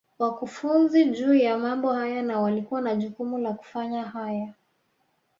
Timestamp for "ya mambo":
1.33-1.93